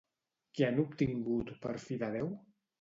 [0.59, 2.37] Què han obtingut per fi de Déu?